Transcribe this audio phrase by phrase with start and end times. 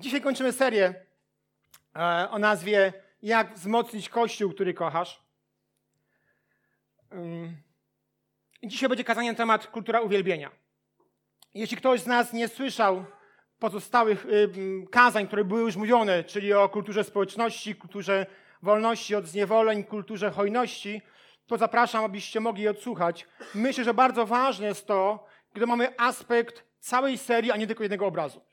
[0.00, 0.94] Dzisiaj kończymy serię
[1.96, 5.22] e, o nazwie Jak wzmocnić Kościół, który kochasz.
[8.62, 10.50] Dzisiaj będzie kazanie na temat kultura uwielbienia.
[11.54, 13.04] Jeśli ktoś z nas nie słyszał
[13.58, 14.26] pozostałych
[14.90, 18.26] kazań, które były już mówione, czyli o kulturze społeczności, kulturze
[18.62, 21.02] wolności od zniewoleń, kulturze hojności,
[21.46, 23.26] to zapraszam, abyście mogli je odsłuchać.
[23.54, 28.06] Myślę, że bardzo ważne jest to, gdy mamy aspekt całej serii, a nie tylko jednego
[28.06, 28.49] obrazu.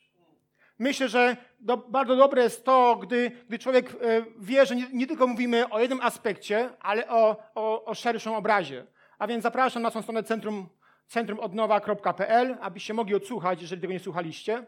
[0.80, 3.96] Myślę, że do, bardzo dobre jest to, gdy, gdy człowiek e,
[4.40, 8.86] wie, że nie, nie, tylko mówimy o jednym aspekcie, ale o, o, o szerszym obrazie.
[9.20, 10.70] A więc zapraszam na naszą stronę centrum,
[11.08, 14.66] centrumodnowa.pl, abyście mogli odsłuchać, jeżeli tego nie słuchaliście.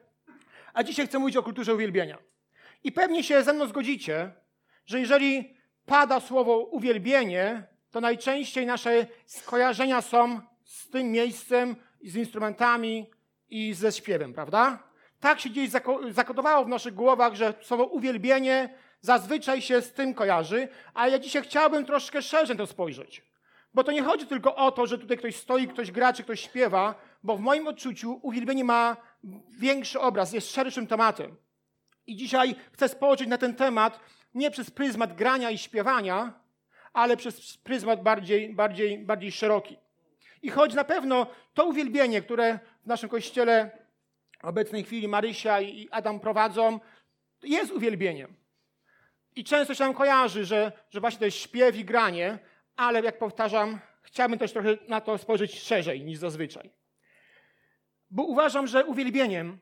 [0.74, 2.18] A dzisiaj chcę mówić o kulturze uwielbienia.
[2.84, 4.32] I pewnie się ze mną zgodzicie,
[4.86, 5.54] że jeżeli
[5.86, 13.10] pada słowo uwielbienie, to najczęściej nasze skojarzenia są z tym miejscem, z instrumentami
[13.50, 14.89] i ze śpiewem, prawda?
[15.20, 15.70] Tak się gdzieś
[16.12, 18.70] zakodowało w naszych głowach, że słowo uwielbienie
[19.02, 23.24] zazwyczaj się z tym kojarzy, a ja dzisiaj chciałbym troszkę szerzej to spojrzeć.
[23.74, 26.40] Bo to nie chodzi tylko o to, że tutaj ktoś stoi, ktoś gra, czy ktoś
[26.40, 28.98] śpiewa, bo w moim odczuciu uwielbienie ma
[29.50, 31.36] większy obraz, jest szerszym tematem.
[32.08, 34.00] I dzisiaj chcę spojrzeć na ten temat
[34.34, 36.34] nie przez pryzmat grania i śpiewania,
[36.94, 39.78] ale przez pryzmat bardziej, bardziej, bardziej szeroki.
[40.42, 43.79] I choć na pewno to uwielbienie, które w naszym kościele
[44.44, 46.80] obecnej chwili Marysia i Adam prowadzą,
[47.44, 48.36] jest uwielbieniem.
[49.36, 52.40] I często się nam kojarzy, że, że właśnie to jest śpiew i granie,
[52.76, 56.72] ale jak powtarzam, chciałbym też trochę na to spojrzeć szerzej niż zazwyczaj.
[58.12, 59.60] Bo uważam, że uwielbieniem,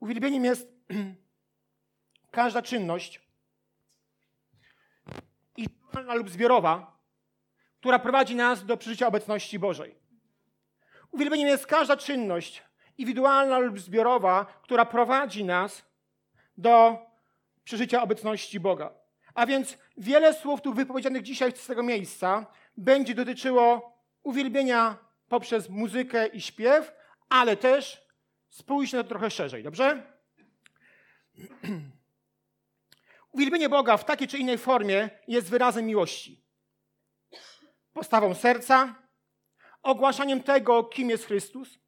[0.00, 0.68] uwielbieniem jest
[2.30, 3.20] każda czynność
[5.94, 6.98] indywidualna lub zbiorowa,
[7.80, 9.94] która prowadzi nas do przeżycia obecności Bożej.
[11.10, 12.62] Uwielbieniem jest każda czynność,
[12.98, 15.84] indywidualna lub zbiorowa, która prowadzi nas
[16.56, 16.98] do
[17.64, 18.94] przeżycia obecności Boga.
[19.34, 26.26] A więc wiele słów tu wypowiedzianych dzisiaj z tego miejsca będzie dotyczyło uwielbienia poprzez muzykę
[26.26, 26.92] i śpiew,
[27.28, 28.04] ale też
[28.48, 30.02] spójrz na to trochę szerzej, dobrze?
[33.32, 36.44] Uwielbienie Boga w takiej czy innej formie jest wyrazem miłości.
[37.92, 38.94] Postawą serca,
[39.82, 41.78] ogłaszaniem tego, kim jest Chrystus,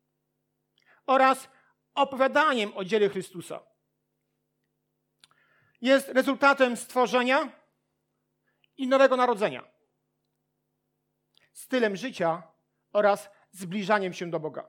[1.07, 1.49] oraz
[1.95, 3.61] opowiadaniem o dziele Chrystusa.
[5.81, 7.49] Jest rezultatem stworzenia
[8.77, 9.65] i nowego narodzenia,
[11.53, 12.43] stylem życia
[12.93, 14.69] oraz zbliżaniem się do Boga.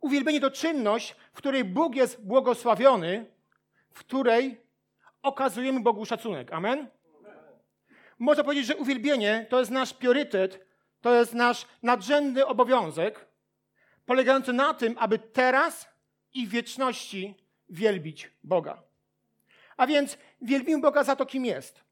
[0.00, 3.34] Uwielbienie to czynność, w której Bóg jest błogosławiony,
[3.92, 4.60] w której
[5.22, 6.52] okazujemy Bogu szacunek.
[6.52, 6.90] Amen?
[8.18, 10.66] Można powiedzieć, że uwielbienie to jest nasz priorytet,
[11.00, 13.27] to jest nasz nadrzędny obowiązek,
[14.08, 15.88] polegający na tym, aby teraz
[16.34, 17.34] i w wieczności
[17.68, 18.82] wielbić Boga.
[19.76, 21.84] A więc wielbimy Boga za to, kim jest.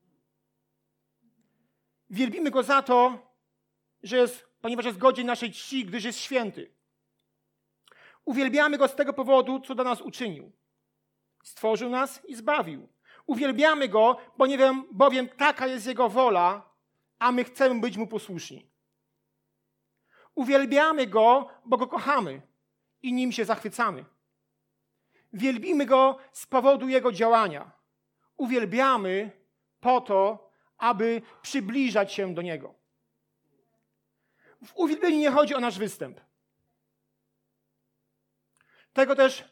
[2.11, 3.19] Wielbimy Go za to,
[4.03, 6.73] że jest, ponieważ jest godzien naszej czci, gdyż jest święty.
[8.25, 10.53] Uwielbiamy Go z tego powodu, co dla nas uczynił.
[11.45, 12.89] Stworzył nas i zbawił.
[13.27, 16.71] Uwielbiamy Go, bo nie wiem, bowiem taka jest Jego wola,
[17.19, 18.76] a my chcemy być Mu posłuszni.
[20.37, 22.43] Uwielbiamy Go, bo Go kochamy
[23.03, 24.05] i Nim się zachwycamy.
[25.33, 27.71] Wielbimy Go z powodu Jego działania.
[28.37, 29.31] Uwielbiamy
[29.81, 32.75] po to, aby przybliżać się do Niego.
[34.67, 36.21] W uwielbieniu nie chodzi o nasz występ.
[38.93, 39.45] Tego też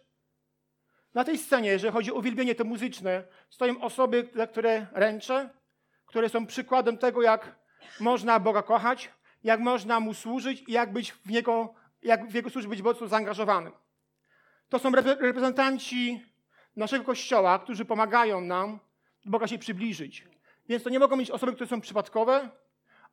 [1.14, 5.50] na tej scenie, jeżeli chodzi o uwielbienie to muzyczne, stoją osoby, które ręczę,
[6.06, 7.56] które są przykładem tego, jak
[8.00, 9.10] można Boga kochać,
[9.44, 13.08] jak można Mu służyć i jak, być w niego, jak w Jego służbie być mocno
[13.08, 13.72] zaangażowanym.
[14.68, 14.90] To są
[15.20, 16.24] reprezentanci
[16.76, 18.78] naszego Kościoła, którzy pomagają nam
[19.24, 20.28] do Boga się przybliżyć.
[20.68, 22.50] Więc to nie mogą być osoby, które są przypadkowe,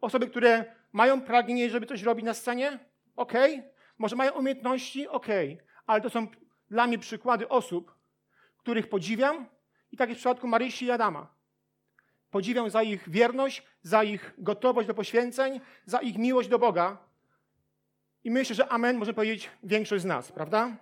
[0.02, 2.80] osoby, które mają pragnienie, żeby coś robić na scenie,
[3.16, 3.34] ok,
[3.98, 5.28] może mają umiejętności, ok,
[5.88, 6.28] ale to są
[6.69, 7.96] dla mnie przykłady osób,
[8.58, 9.46] których podziwiam
[9.92, 11.40] i tak jest w przypadku Marysi i Adama.
[12.31, 16.98] Podziwiam za ich wierność, za ich gotowość do poświęceń, za ich miłość do Boga.
[18.24, 20.78] I myślę, że amen może powiedzieć większość z nas, prawda?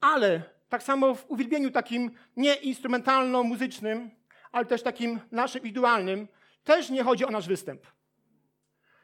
[0.00, 4.10] Ale tak samo w uwielbieniu takim nie instrumentalno-muzycznym,
[4.52, 6.28] ale też takim naszym indywidualnym,
[6.64, 7.86] też nie chodzi o nasz występ.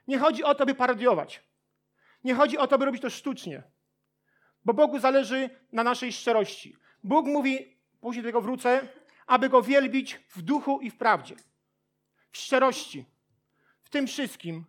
[0.08, 1.42] Nie chodzi o to, by parodiować.
[2.24, 3.62] Nie chodzi o to, by robić to sztucznie.
[4.64, 6.76] Bo Bogu zależy na naszej szczerości.
[7.02, 8.88] Bóg mówi, później do tego wrócę,
[9.26, 11.36] aby Go wielbić w duchu i w prawdzie,
[12.30, 13.04] w szczerości,
[13.82, 14.64] w tym wszystkim,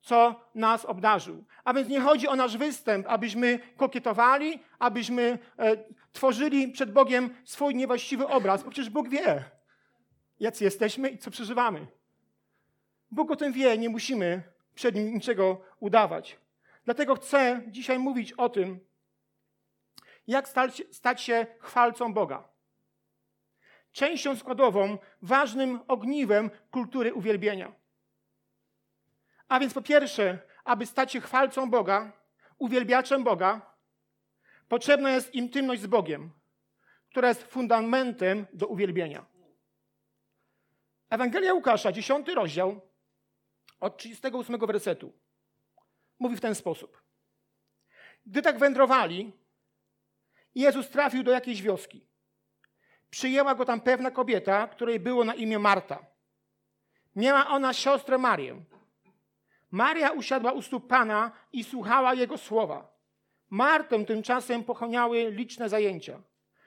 [0.00, 1.44] co nas obdarzył.
[1.64, 5.76] A więc nie chodzi o nasz występ, abyśmy kokietowali, abyśmy e,
[6.12, 9.44] tworzyli przed Bogiem swój niewłaściwy obraz, bo przecież Bóg wie,
[10.40, 11.86] jacy jesteśmy i co przeżywamy.
[13.10, 14.42] Bóg o tym wie, nie musimy
[14.74, 16.38] przed Nim niczego udawać.
[16.84, 18.80] Dlatego chcę dzisiaj mówić o tym,
[20.26, 22.48] jak stać, stać się chwalcą Boga.
[23.96, 27.72] Częścią składową, ważnym ogniwem kultury uwielbienia.
[29.48, 32.12] A więc po pierwsze, aby stać się chwalcą Boga,
[32.58, 33.76] uwielbiaczem Boga,
[34.68, 36.30] potrzebna jest intymność z Bogiem,
[37.10, 39.26] która jest fundamentem do uwielbienia.
[41.10, 42.80] Ewangelia Łukasza, 10 rozdział,
[43.80, 45.12] od 38 wersetu,
[46.18, 47.02] mówi w ten sposób.
[48.26, 49.32] Gdy tak wędrowali,
[50.54, 52.15] Jezus trafił do jakiejś wioski.
[53.16, 55.98] Przyjęła go tam pewna kobieta, której było na imię Marta.
[57.14, 58.62] Miała ona siostrę Marię.
[59.70, 62.92] Maria usiadła u stóp Pana i słuchała Jego słowa.
[63.50, 66.22] Martę tymczasem pochłaniały liczne zajęcia.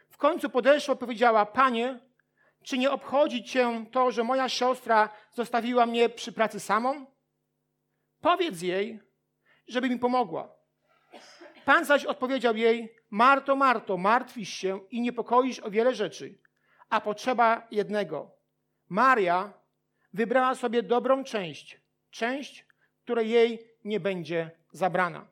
[0.10, 2.00] W końcu podeszła i powiedziała, Panie,
[2.64, 7.06] czy nie obchodzi Cię to, że moja siostra zostawiła mnie przy pracy samą?
[8.22, 9.00] Powiedz jej,
[9.68, 10.50] żeby mi pomogła.
[11.66, 16.38] Pan zaś odpowiedział jej, Marto, Marto, martwisz się i niepokoisz o wiele rzeczy,
[16.90, 18.32] a potrzeba jednego.
[18.90, 19.54] Maria
[20.14, 22.66] wybrała sobie dobrą część, część,
[23.04, 25.28] której jej nie będzie zabrana.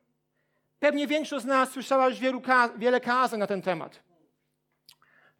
[0.79, 2.41] Pewnie większość z nas słyszała już wielu,
[2.77, 4.03] wiele kazań na ten temat.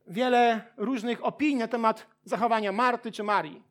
[0.08, 3.64] Wiele różnych opinii na temat zachowania Marty czy Marii.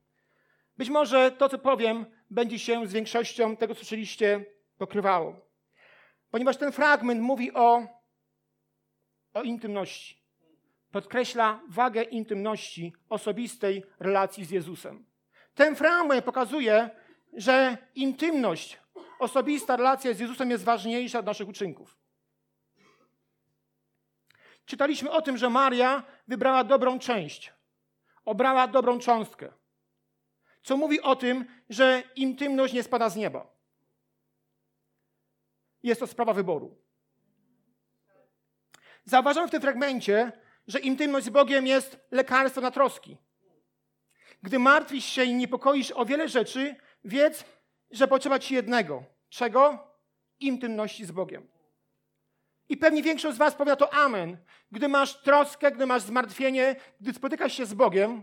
[0.79, 4.45] Być może to, co powiem, będzie się z większością tego, co słyszeliście,
[4.79, 5.37] pokrywało.
[6.31, 7.87] Ponieważ ten fragment mówi o,
[9.37, 10.17] o intymności.
[10.93, 15.05] Podkreśla wagę intymności, osobistej relacji z Jezusem.
[15.55, 16.91] Ten fragment pokazuje,
[17.33, 18.79] że intymność,
[19.19, 21.97] osobista relacja z Jezusem jest ważniejsza od naszych uczynków.
[24.67, 27.53] Czytaliśmy o tym, że Maria wybrała dobrą część,
[28.25, 29.53] obrała dobrą cząstkę,
[30.63, 33.47] co mówi o tym, że intymność nie spada z nieba.
[35.83, 36.86] Jest to sprawa wyboru.
[39.07, 40.33] Zauważam w tym fragmencie,
[40.67, 43.17] że intymność z Bogiem jest lekarstwem na troski.
[44.43, 47.45] Gdy martwisz się i niepokoisz o wiele rzeczy, wiedz,
[47.91, 49.05] że potrzeba ci jednego.
[49.29, 49.79] Czego?
[50.41, 51.49] Intymności z Bogiem.
[52.69, 54.37] I pewnie większość z Was powie to amen.
[54.73, 58.23] Gdy masz troskę, gdy masz zmartwienie, gdy spotykasz się z Bogiem,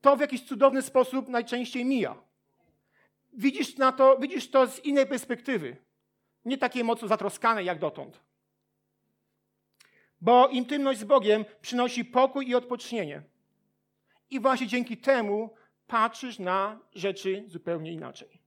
[0.00, 2.16] to w jakiś cudowny sposób najczęściej mija.
[3.32, 5.76] Widzisz, na to, widzisz to z innej perspektywy.
[6.44, 8.20] Nie takiej mocno zatroskanej jak dotąd.
[10.22, 13.22] Bo intymność z Bogiem przynosi pokój i odpocznienie.
[14.30, 15.54] I właśnie dzięki temu
[15.86, 18.42] patrzysz na rzeczy zupełnie inaczej.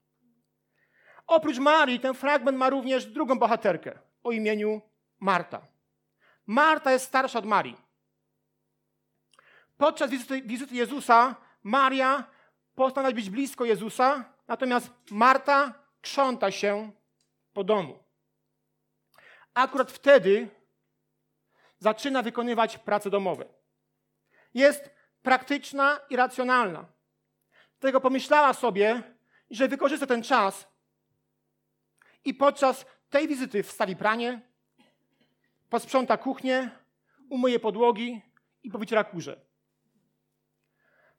[1.27, 4.81] Oprócz Marii, ten fragment ma również drugą bohaterkę o imieniu
[5.19, 5.68] Marta.
[6.45, 7.78] Marta jest starsza od Marii.
[9.78, 12.24] Podczas wizyty, wizyty Jezusa Maria
[12.75, 16.92] postanawia być blisko Jezusa, natomiast Marta krząta się
[17.54, 18.00] po domu.
[19.54, 20.50] Akurat wtedy
[21.80, 23.45] zaczyna wykonywać prace domowe.
[24.54, 24.89] Jest
[25.22, 26.86] praktyczna i racjonalna.
[27.80, 29.04] Dlatego pomyślała sobie,
[29.50, 30.68] że wykorzysta ten czas
[32.25, 34.42] i podczas tej wizyty wstawi pranie,
[35.69, 36.69] posprząta kuchnię,
[37.30, 38.21] umyje podłogi
[38.63, 39.42] i powyciera kurze.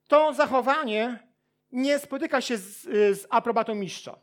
[0.08, 1.18] To zachowanie
[1.72, 2.82] nie spotyka się z,
[3.20, 4.18] z aprobatą mistrza.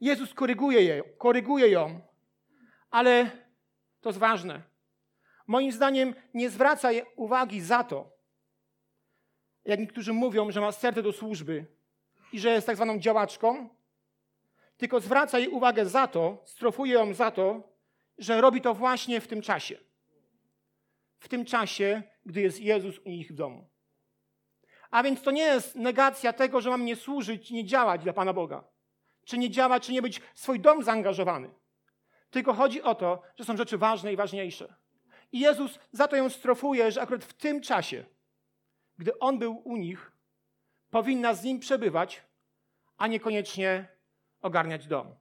[0.00, 2.00] Jezus koryguje, je, koryguje ją,
[2.90, 3.30] ale
[4.04, 4.62] to jest ważne.
[5.46, 8.10] Moim zdaniem nie zwraca uwagi za to,
[9.64, 11.66] jak niektórzy mówią, że ma serce do służby
[12.32, 13.68] i że jest tak zwaną działaczką,
[14.76, 17.62] tylko zwraca jej uwagę za to, strofuje ją za to,
[18.18, 19.78] że robi to właśnie w tym czasie.
[21.18, 23.68] W tym czasie, gdy jest Jezus u nich w domu.
[24.90, 28.32] A więc to nie jest negacja tego, że mam nie służyć, nie działać dla Pana
[28.32, 28.64] Boga.
[29.24, 31.50] Czy nie działać, czy nie być w swój dom zaangażowany.
[32.34, 34.74] Tylko chodzi o to, że są rzeczy ważne i ważniejsze.
[35.32, 38.04] I Jezus za to ją strofuje, że akurat w tym czasie,
[38.98, 40.12] gdy On był u nich,
[40.90, 42.22] powinna z Nim przebywać,
[42.96, 43.88] a niekoniecznie
[44.42, 45.14] ogarniać dom.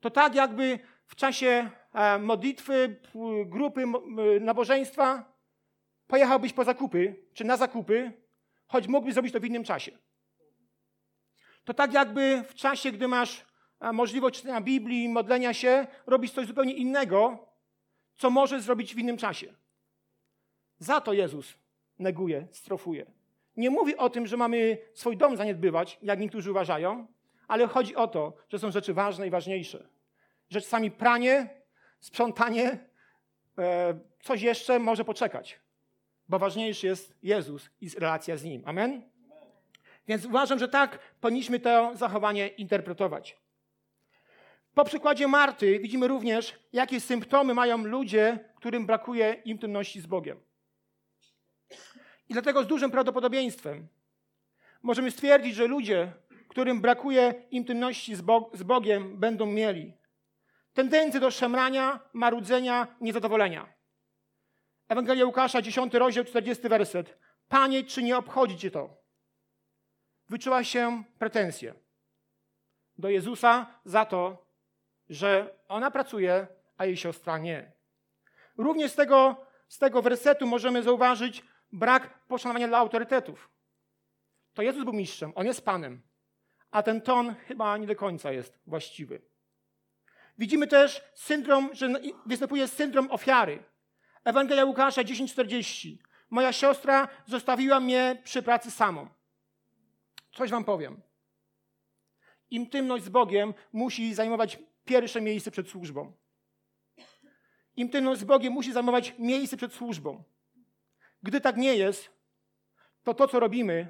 [0.00, 3.00] To tak jakby w czasie e, modlitwy,
[3.46, 3.84] grupy
[4.40, 5.32] nabożeństwa
[6.06, 8.12] pojechałbyś po zakupy, czy na zakupy,
[8.66, 9.98] choć mógłbyś zrobić to w innym czasie.
[11.64, 13.44] To tak jakby w czasie, gdy masz
[13.88, 17.48] e, możliwość czytania Biblii, modlenia się, robisz coś zupełnie innego,
[18.16, 19.54] co możesz zrobić w innym czasie.
[20.78, 21.54] Za to Jezus
[21.98, 23.06] neguje, strofuje.
[23.56, 27.06] Nie mówi o tym, że mamy swój dom zaniedbywać, jak niektórzy uważają,
[27.48, 29.88] ale chodzi o to, że są rzeczy ważne i ważniejsze.
[30.50, 31.48] Że czasami pranie,
[32.00, 32.78] sprzątanie,
[33.58, 35.60] e, coś jeszcze może poczekać,
[36.28, 38.62] bo ważniejszy jest Jezus i relacja z Nim.
[38.66, 39.02] Amen?
[40.08, 43.43] Więc uważam, że tak powinniśmy to zachowanie interpretować.
[44.74, 50.40] Po przykładzie Marty widzimy również, jakie symptomy mają ludzie, którym brakuje intymności z Bogiem.
[52.28, 53.88] I dlatego z dużym prawdopodobieństwem
[54.82, 56.12] możemy stwierdzić, że ludzie,
[56.48, 59.92] którym brakuje intymności z, z Bogiem, będą mieli
[60.72, 63.74] tendencję do szemrania, marudzenia, niezadowolenia.
[64.88, 67.18] Ewangelia Łukasza, 10 rozdział, 40 werset.
[67.48, 68.96] Panie, czy nie obchodzi Cię to?
[70.28, 71.74] Wyczuła się pretensje
[72.98, 74.43] do Jezusa za to,
[75.14, 77.72] że ona pracuje, a jej siostra nie.
[78.58, 81.42] Również z tego, z tego wersetu możemy zauważyć
[81.72, 83.50] brak poszanowania dla autorytetów.
[84.54, 86.02] To Jezus był mistrzem, on jest Panem,
[86.70, 89.22] a ten ton chyba nie do końca jest właściwy.
[90.38, 91.88] Widzimy też syndrom, że
[92.26, 93.62] występuje syndrom ofiary.
[94.24, 95.96] Ewangelia Łukasza 10:40.
[96.30, 99.08] Moja siostra zostawiła mnie przy pracy samą.
[100.32, 101.00] Coś wam powiem.
[102.50, 106.12] Intymność z Bogiem musi zajmować pierwsze miejsce przed służbą.
[107.76, 110.22] Intymność z Bogiem musi zajmować miejsce przed służbą.
[111.22, 112.10] Gdy tak nie jest,
[113.02, 113.88] to to, co robimy,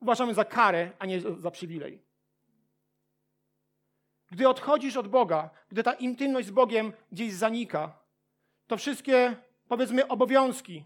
[0.00, 2.02] uważamy za karę, a nie za przywilej.
[4.30, 7.98] Gdy odchodzisz od Boga, gdy ta intymność z Bogiem gdzieś zanika,
[8.66, 9.36] to wszystkie,
[9.68, 10.84] powiedzmy, obowiązki,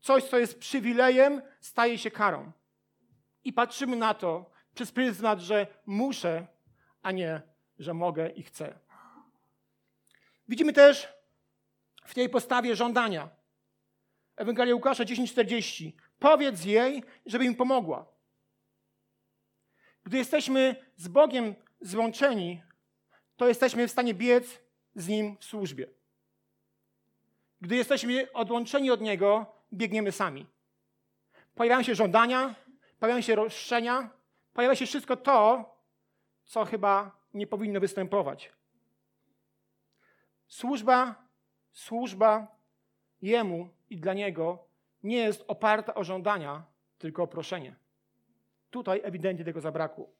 [0.00, 2.52] coś, co jest przywilejem, staje się karą.
[3.44, 6.46] I patrzymy na to przez pryzmat, że muszę,
[7.02, 7.42] a nie,
[7.82, 8.78] że mogę i chcę.
[10.48, 11.08] Widzimy też
[12.04, 13.28] w tej postawie żądania.
[14.36, 15.92] Ewangelia Łukasza 10:40.
[16.18, 18.06] Powiedz jej, żeby im pomogła.
[20.04, 22.62] Gdy jesteśmy z Bogiem złączeni,
[23.36, 24.60] to jesteśmy w stanie biec
[24.94, 25.86] z Nim w służbie.
[27.60, 30.46] Gdy jesteśmy odłączeni od Niego, biegniemy sami.
[31.54, 32.54] Pojawiają się żądania,
[32.98, 34.10] pojawiają się roszczenia,
[34.52, 35.64] pojawia się wszystko to,
[36.44, 38.52] co chyba nie powinno występować.
[40.48, 41.14] Służba,
[41.72, 42.56] służba
[43.22, 44.64] Jemu i dla Niego
[45.02, 46.62] nie jest oparta o żądania,
[46.98, 47.74] tylko o proszenie.
[48.70, 50.10] Tutaj ewidentnie tego zabrakło.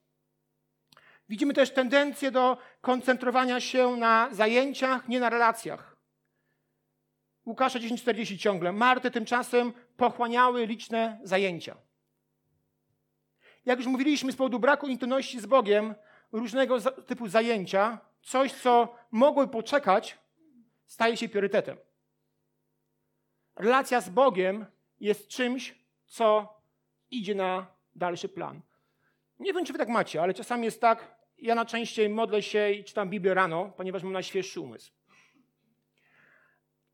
[1.28, 5.97] Widzimy też tendencję do koncentrowania się na zajęciach, nie na relacjach.
[7.47, 8.73] Łukasza 10:40 ciągle.
[8.73, 11.76] Marty tymczasem pochłaniały liczne zajęcia.
[13.64, 15.95] Jak już mówiliśmy, z powodu braku intymności z Bogiem,
[16.33, 20.19] różnego typu zajęcia, coś, co mogły poczekać,
[20.87, 21.77] staje się priorytetem.
[23.57, 24.67] Relacja z Bogiem
[25.01, 25.75] jest czymś,
[26.07, 26.55] co
[27.11, 28.61] idzie na dalszy plan.
[29.39, 32.85] Nie wiem, czy wy tak macie, ale czasami jest tak, ja najczęściej modlę się i
[32.85, 34.93] czytam Biblię rano, ponieważ mam najświeższy umysł.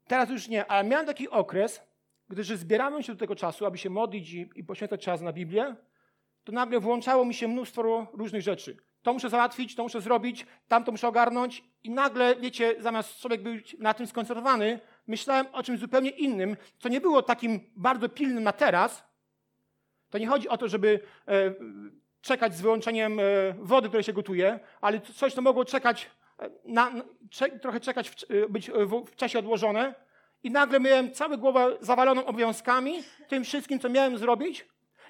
[0.06, 1.80] Teraz już nie, ale miałem taki okres,
[2.28, 5.76] gdy zbierałem się do tego czasu, aby się modlić i poświęcać czas na Biblię,
[6.44, 8.76] to nagle włączało mi się mnóstwo różnych rzeczy.
[9.02, 13.76] To muszę załatwić, to muszę zrobić, tamto muszę ogarnąć i nagle, wiecie, zamiast człowiek być
[13.78, 18.52] na tym skoncentrowany, myślałem o czymś zupełnie innym, co nie było takim bardzo pilnym na
[18.52, 19.04] teraz.
[20.10, 21.54] To nie chodzi o to, żeby e,
[22.20, 23.22] czekać z wyłączeniem e,
[23.58, 26.92] wody, której się gotuje, ale coś, co mogło czekać, e, na,
[27.30, 29.94] cze, trochę czekać, w, e, być w, w czasie odłożone.
[30.42, 34.66] I nagle miałem całą głowę zawaloną obowiązkami, tym wszystkim, co miałem zrobić.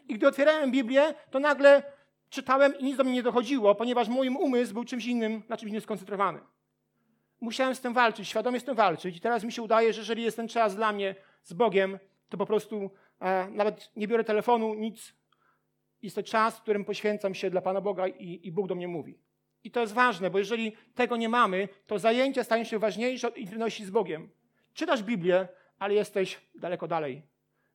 [0.08, 1.82] I gdy otwierałem Biblię, to nagle
[2.30, 5.70] czytałem i nic do mnie nie dochodziło, ponieważ mój umysł był czymś innym, na czymś
[5.70, 6.40] innym skoncentrowany.
[7.40, 9.16] Musiałem z tym walczyć, świadomie z tym walczyć.
[9.16, 12.36] I teraz mi się udaje, że jeżeli jest ten czas dla mnie z Bogiem, to
[12.36, 15.14] po prostu e, nawet nie biorę telefonu, nic.
[16.02, 18.88] Jest to czas, w którym poświęcam się dla Pana Boga i, i Bóg do mnie
[18.88, 19.18] mówi.
[19.64, 23.36] I to jest ważne, bo jeżeli tego nie mamy, to zajęcia stają się ważniejsze od
[23.38, 24.30] intymności z Bogiem.
[24.74, 27.22] Czytasz Biblię, ale jesteś daleko dalej,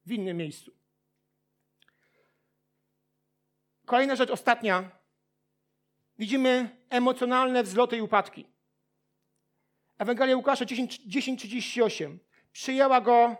[0.05, 0.82] w innym miejscu.
[3.85, 4.91] Kolejna rzecz, ostatnia.
[6.19, 8.47] Widzimy emocjonalne wzloty i upadki.
[9.97, 11.07] Ewangelia Łukasza 10:38.
[11.07, 12.19] 10,
[12.51, 13.35] Przyjęła go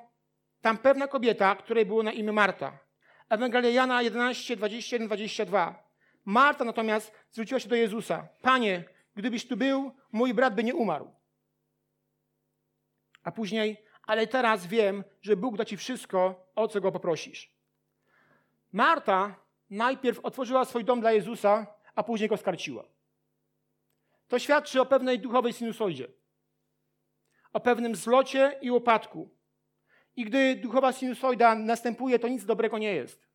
[0.62, 2.79] tam pewna kobieta, której było na imię Marta.
[3.29, 5.83] Ewangelia Jana 11, 21, 22.
[6.25, 8.27] Marta natomiast zwróciła się do Jezusa.
[8.41, 8.83] Panie,
[9.15, 11.12] gdybyś tu był, mój brat by nie umarł.
[13.23, 17.51] A później, ale teraz wiem, że Bóg da ci wszystko, o co go poprosisz.
[18.71, 19.42] Marta
[19.74, 22.84] najpierw otworzyła swój dom dla Jezusa, a później go skarciła.
[24.27, 26.08] To świadczy o pewnej duchowej sinusoidzie,
[27.53, 29.30] o pewnym zlocie i upadku.
[30.15, 33.27] I gdy duchowa sinusoida następuje, to nic dobrego nie jest.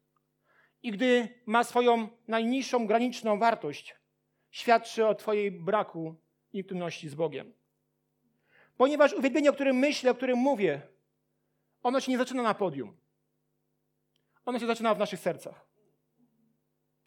[0.83, 3.97] I gdy ma swoją najniższą graniczną wartość,
[4.51, 6.15] świadczy o Twojej braku
[6.53, 7.53] intymności z Bogiem.
[8.77, 10.83] Ponieważ uwielbienie, o którym myślę, o którym mówię,
[11.83, 12.97] ono się nie zaczyna na podium.
[14.45, 15.68] Ono się zaczyna w naszych sercach.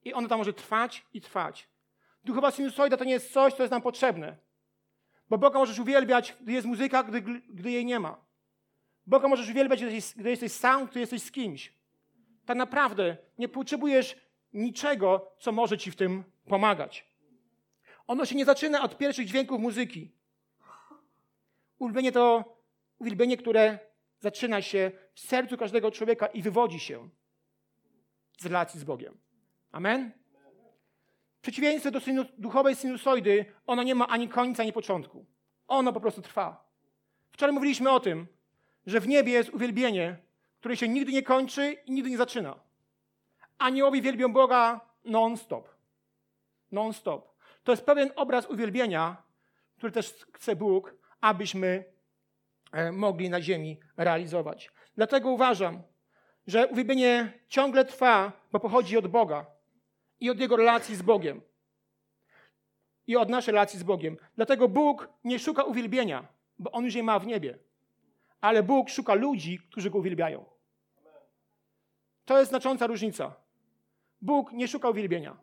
[0.03, 1.69] I ono tam może trwać i trwać.
[2.23, 4.37] Duchowa sinusoida to nie jest coś, co jest nam potrzebne.
[5.29, 8.17] Bo Boga możesz uwielbiać, gdy jest muzyka, gdy, gdy jej nie ma.
[9.05, 9.83] Boga możesz uwielbiać,
[10.15, 11.73] gdy jesteś, sam, gdy jesteś z kimś.
[12.45, 14.15] Tak naprawdę nie potrzebujesz
[14.53, 17.11] niczego, co może ci w tym pomagać.
[18.07, 20.11] Ono się nie zaczyna od pierwszych dźwięków muzyki.
[21.79, 22.57] Uwielbienie to
[22.99, 23.79] uwielbienie, które
[24.19, 27.09] zaczyna się w sercu każdego człowieka i wywodzi się
[28.37, 29.17] z relacji z Bogiem.
[29.71, 30.11] Amen?
[31.37, 31.99] W przeciwieństwie do
[32.37, 35.25] duchowej sinusoidy, ono nie ma ani końca, ani początku.
[35.67, 36.71] Ono po prostu trwa.
[37.31, 38.27] Wczoraj mówiliśmy o tym,
[38.85, 40.17] że w niebie jest uwielbienie,
[40.59, 42.59] które się nigdy nie kończy i nigdy nie zaczyna.
[43.57, 45.69] Aniołowie wielbią Boga non-stop.
[46.71, 47.35] Non-stop.
[47.63, 49.23] To jest pewien obraz uwielbienia,
[49.77, 51.83] który też chce Bóg, abyśmy
[52.71, 54.71] e, mogli na ziemi realizować.
[54.95, 55.81] Dlatego uważam,
[56.47, 59.45] że uwielbienie ciągle trwa, bo pochodzi od Boga
[60.21, 61.41] i od Jego relacji z Bogiem.
[63.07, 64.17] I od naszej relacji z Bogiem.
[64.35, 66.27] Dlatego Bóg nie szuka uwielbienia,
[66.59, 67.59] bo On już je ma w niebie.
[68.41, 70.45] Ale Bóg szuka ludzi, którzy Go uwielbiają.
[72.25, 73.35] To jest znacząca różnica.
[74.21, 75.37] Bóg nie szuka uwielbienia.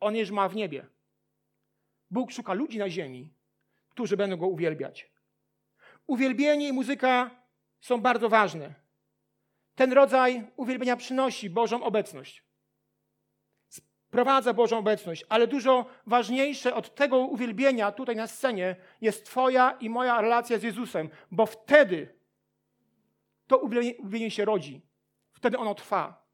[0.00, 0.86] On już ma w niebie.
[2.10, 3.32] Bóg szuka ludzi na ziemi,
[3.90, 5.10] którzy będą Go uwielbiać.
[6.06, 7.30] Uwielbienie i muzyka
[7.80, 8.74] są bardzo ważne.
[9.74, 12.47] Ten rodzaj uwielbienia przynosi Bożą obecność
[14.10, 19.90] prowadza Bożą obecność, ale dużo ważniejsze od tego uwielbienia tutaj na scenie jest Twoja i
[19.90, 22.18] moja relacja z Jezusem, bo wtedy
[23.46, 24.82] to uwielbienie się rodzi.
[25.32, 26.28] Wtedy ono trwa.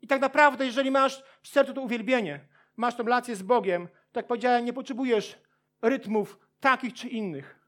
[0.00, 4.16] I tak naprawdę, jeżeli masz w sercu to uwielbienie, masz tę relację z Bogiem, tak
[4.16, 5.38] jak powiedziałem, nie potrzebujesz
[5.82, 7.58] rytmów takich czy innych.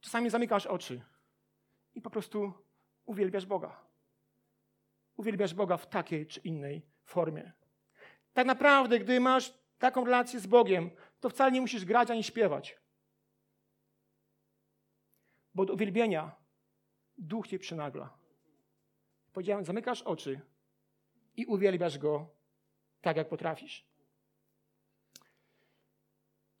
[0.00, 1.00] Czasami zamykasz oczy
[1.94, 2.52] i po prostu
[3.04, 3.76] uwielbiasz Boga.
[5.16, 7.52] Uwielbiasz Boga w takiej czy innej formie.
[8.32, 12.78] Tak naprawdę, gdy masz taką relację z Bogiem, to wcale nie musisz grać ani śpiewać.
[15.54, 16.36] Bo do uwielbienia
[17.18, 18.18] duch cię przynagla.
[19.32, 20.40] Powiedziałem, zamykasz oczy
[21.36, 22.26] i uwielbiasz go
[23.00, 23.86] tak, jak potrafisz.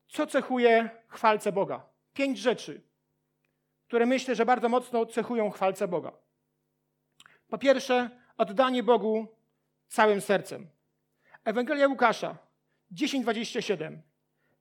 [0.08, 1.88] Co cechuje chwalce Boga?
[2.14, 2.82] Pięć rzeczy,
[3.86, 6.12] które myślę, że bardzo mocno cechują chwalce Boga.
[7.48, 9.37] Po pierwsze, oddanie Bogu
[9.88, 10.70] całym sercem.
[11.44, 12.38] Ewangelia Łukasza
[12.90, 14.02] 10:27.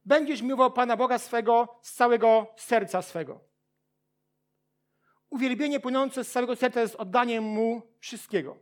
[0.05, 3.39] Będziesz miłował Pana Boga swego z całego serca swego.
[5.29, 8.57] Uwielbienie płynące z całego serca jest oddaniem Mu wszystkiego.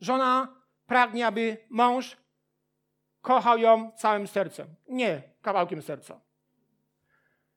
[0.00, 2.16] Żona pragnie, aby mąż
[3.20, 6.20] kochał ją całym sercem, nie kawałkiem serca.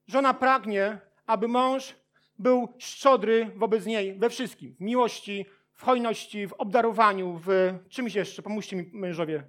[0.08, 1.96] Żona pragnie, aby mąż
[2.40, 5.46] był szczodry wobec niej we wszystkim, miłości,
[5.78, 8.42] w hojności, w obdarowaniu, w czymś jeszcze.
[8.42, 9.44] Pomóżcie mi, mężowie.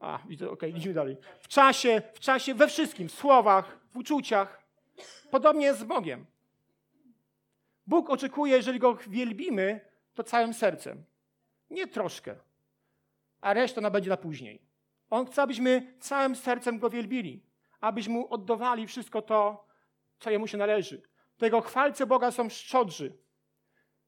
[0.00, 1.16] A, widzę, okej, okay, idziemy dalej.
[1.40, 4.62] W czasie, w czasie, we wszystkim, w słowach, w uczuciach.
[5.30, 6.26] Podobnie jest z Bogiem.
[7.86, 9.80] Bóg oczekuje, jeżeli Go wielbimy,
[10.14, 11.04] to całym sercem.
[11.70, 12.36] Nie troszkę,
[13.40, 14.62] a reszta ona będzie na później.
[15.10, 17.42] On chce, abyśmy całym sercem Go wielbili,
[17.80, 19.66] abyśmy Mu oddawali wszystko to,
[20.18, 21.02] co Jemu się należy.
[21.38, 23.18] Do Jego chwalce Boga są szczodrzy,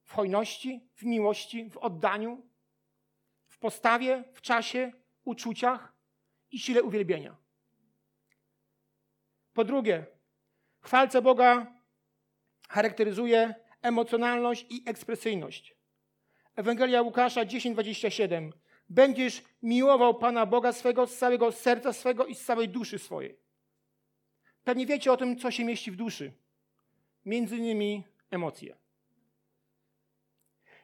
[0.05, 2.47] w hojności, w miłości, w oddaniu,
[3.49, 4.93] w postawie, w czasie,
[5.25, 5.93] uczuciach
[6.51, 7.37] i sile uwielbienia.
[9.53, 10.07] Po drugie,
[10.81, 11.75] chwalce Boga
[12.69, 15.77] charakteryzuje emocjonalność i ekspresyjność.
[16.57, 18.53] Ewangelia Łukasza 10:27.
[18.89, 23.39] Będziesz miłował Pana Boga swego z całego serca swego i z całej duszy swojej.
[24.65, 26.33] Pewnie wiecie o tym, co się mieści w duszy.
[27.25, 28.82] Między innymi emocje.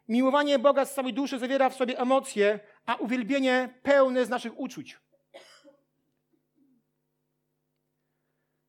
[0.09, 5.01] Miłowanie Boga z całej duszy zawiera w sobie emocje, a uwielbienie pełne z naszych uczuć.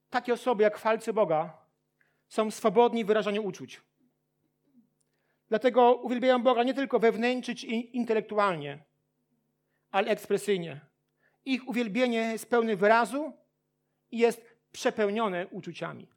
[0.10, 1.58] Takie osoby jak chwalcy Boga
[2.28, 3.82] są swobodni w wyrażaniu uczuć.
[5.50, 8.84] Dlatego uwielbiają Boga nie tylko wewnętrznie czy intelektualnie,
[9.92, 10.82] ale ekspresyjnie.
[11.46, 13.34] Ich uwielbienie jest pełne wyrazu
[14.12, 16.08] i jest przepełnione uczuciami.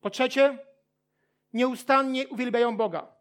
[0.00, 0.58] Po trzecie,
[1.52, 3.16] nieustannie uwielbiają Boga.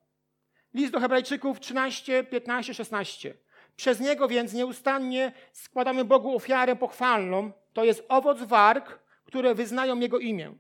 [0.74, 3.34] List do Hebrajczyków 13, 15, 16.
[3.76, 10.20] Przez niego więc nieustannie składamy Bogu ofiarę pochwalną, to jest owoc warg, które wyznają Jego
[10.20, 10.54] imię.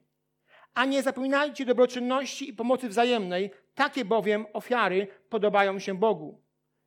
[0.73, 6.41] A nie zapominajcie dobroczynności i pomocy wzajemnej, takie bowiem ofiary podobają się Bogu.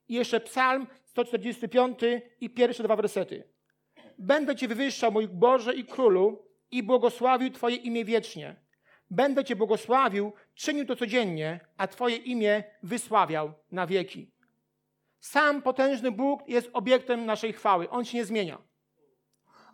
[0.09, 1.99] I jeszcze Psalm 145
[2.41, 3.45] i pierwsze dwa wersety.
[4.19, 8.57] Będę Cię wywyższał, mój Boże i Królu, i błogosławił Twoje imię wiecznie.
[9.11, 14.31] Będę Cię błogosławił, czynił to codziennie, a Twoje imię wysławiał na wieki.
[15.21, 17.91] Sam potężny Bóg jest obiektem naszej chwały.
[17.91, 18.59] On się nie zmienia.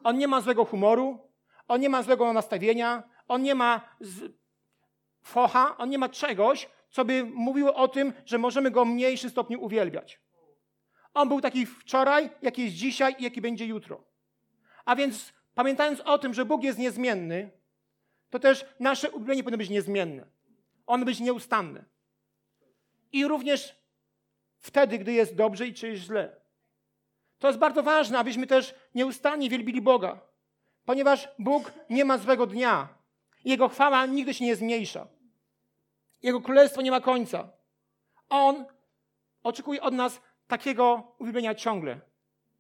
[0.05, 1.19] On nie ma złego humoru,
[1.69, 4.33] on nie ma złego nastawienia, on nie ma z...
[5.23, 9.31] focha, on nie ma czegoś, co by mówiło o tym, że możemy go w mniejszym
[9.31, 10.21] stopniu uwielbiać.
[11.15, 14.05] On był taki wczoraj, jaki jest dzisiaj i jaki będzie jutro.
[14.85, 17.51] A więc pamiętając o tym, że Bóg jest niezmienny,
[18.31, 20.27] to też nasze uwielbienie powinno być niezmienne.
[20.91, 21.85] Ono być nieustanne.
[23.13, 23.77] I również
[24.59, 26.41] wtedy, gdy jest dobrze i czy jest źle.
[27.39, 30.21] To jest bardzo ważne, abyśmy też nieustannie wielbili Boga,
[30.85, 32.89] ponieważ Bóg nie ma złego dnia.
[33.45, 35.07] Jego chwała nigdy się nie zmniejsza.
[36.23, 37.53] Jego królestwo nie ma końca.
[38.29, 38.65] On
[39.43, 42.01] oczekuje od nas takiego uwielbienia ciągle.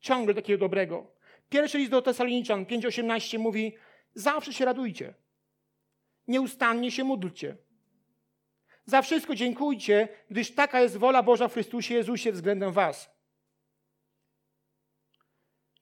[0.01, 1.07] Ciągle takiego dobrego.
[1.49, 3.77] Pierwszy list do Tesaloniczan 5,18 mówi:
[4.15, 5.15] Zawsze się radujcie.
[6.29, 7.57] Nieustannie się módlcie.
[8.91, 13.11] Za wszystko dziękujcie, gdyż taka jest wola Boża w Chrystusie Jezusie względem Was.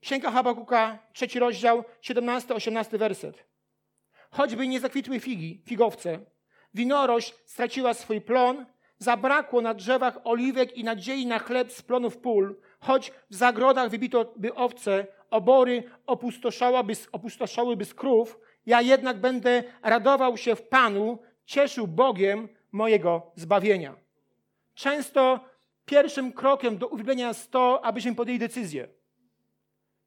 [0.01, 3.45] Księga Habakuka, trzeci rozdział, 17-18 werset.
[4.31, 6.19] Choćby nie zakwitły figi, figowce,
[6.73, 8.65] winorość straciła swój plon,
[8.97, 14.33] zabrakło na drzewach oliwek i nadziei na chleb z plonów pól, choć w zagrodach wybito
[14.35, 15.83] by owce, obory
[17.11, 23.95] opustoszałyby z krów, ja jednak będę radował się w Panu, cieszył Bogiem mojego zbawienia.
[24.73, 25.45] Często
[25.85, 28.87] pierwszym krokiem do uwielbienia jest to, abyśmy podjęli decyzję,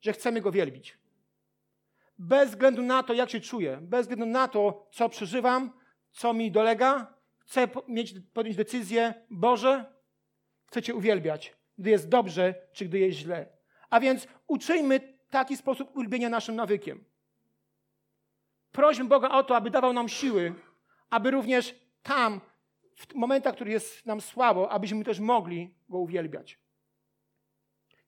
[0.00, 0.98] że chcemy Go wielbić.
[2.18, 5.72] Bez względu na to, jak się czuję, bez względu na to, co przeżywam,
[6.10, 9.92] co mi dolega, chcę mieć, podjąć decyzję, Boże,
[10.64, 13.46] chcę Cię uwielbiać, gdy jest dobrze, czy gdy jest źle.
[13.90, 17.04] A więc uczyjmy taki sposób uwielbienia naszym nawykiem.
[18.72, 20.54] Prośmy Boga o to, aby dawał nam siły,
[21.10, 22.40] aby również tam,
[23.06, 26.58] w momentach, w których jest nam słabo, abyśmy też mogli Go uwielbiać.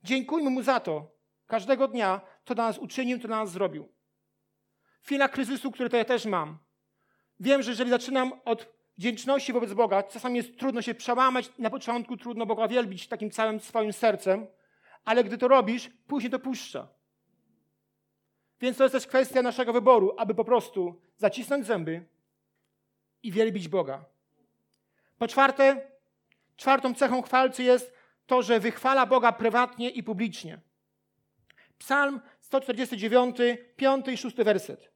[0.02, 1.14] Dziękujmy Mu za to,
[1.46, 3.88] każdego dnia, co dla nas uczynił, co dla nas zrobił.
[5.00, 6.58] W chwilach kryzysu, który to ja też mam,
[7.40, 12.16] wiem, że jeżeli zaczynam od wdzięczności wobec Boga, czasami jest trudno się przełamać, na początku
[12.16, 14.46] trudno Boga wielbić takim całym swoim sercem,
[15.04, 16.88] ale gdy to robisz, później to puszcza.
[18.60, 22.06] Więc to jest też kwestia naszego wyboru, aby po prostu zacisnąć zęby
[23.22, 24.04] i wielbić Boga.
[25.18, 25.90] Po czwarte,
[26.56, 27.94] czwartą cechą chwalcy jest
[28.26, 30.60] to, że wychwala Boga prywatnie i publicznie.
[31.78, 33.36] Psalm 149,
[33.76, 34.90] 5 i 6 werset.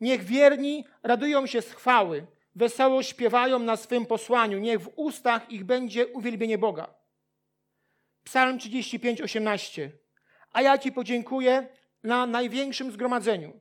[0.00, 5.64] Niech wierni radują się z chwały, wesoło śpiewają na swym posłaniu, niech w ustach ich
[5.64, 6.94] będzie uwielbienie Boga.
[8.24, 9.92] Psalm 35, 18.
[10.52, 11.66] A ja Ci podziękuję
[12.02, 13.60] na największym zgromadzeniu.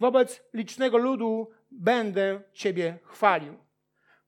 [0.00, 3.58] Wobec licznego ludu będę Ciebie chwalił.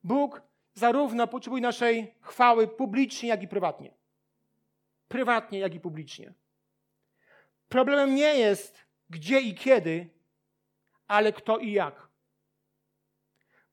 [0.03, 0.41] Bóg
[0.77, 3.93] zarówno potrzebuje naszej chwały publicznie, jak i prywatnie.
[5.07, 6.33] Prywatnie, jak i publicznie.
[7.69, 10.09] Problemem nie jest gdzie i kiedy,
[11.07, 12.07] ale kto i jak.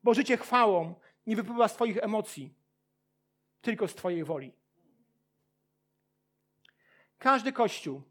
[0.03, 0.95] Bo życie chwałą
[1.27, 2.55] nie wypływa z Twoich emocji,
[3.61, 4.53] tylko z Twojej woli.
[7.19, 8.03] Każdy kościół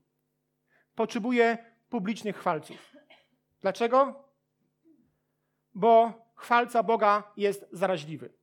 [0.95, 1.57] potrzebuje
[1.89, 2.91] publicznych chwalców.
[3.61, 4.29] Dlaczego?
[5.73, 8.42] Bo chwalca Boga jest zaraźliwy.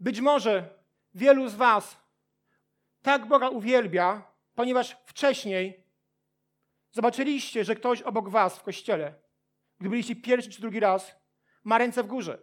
[0.00, 0.68] Być może
[1.14, 1.96] wielu z Was
[3.02, 4.22] tak Boga uwielbia,
[4.54, 5.84] ponieważ wcześniej
[6.90, 9.14] zobaczyliście, że ktoś obok Was w kościele,
[9.80, 11.16] gdy byliście pierwszy czy drugi raz,
[11.64, 12.38] ma ręce w górze.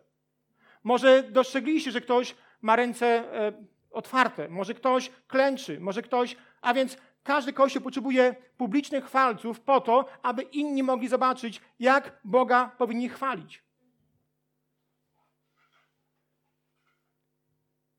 [0.83, 3.53] Może dostrzegliście, że ktoś ma ręce e,
[3.91, 10.05] otwarte, może ktoś klęczy, może ktoś, a więc każdy kościół potrzebuje publicznych chwalców po to,
[10.21, 13.63] aby inni mogli zobaczyć, jak Boga powinni chwalić.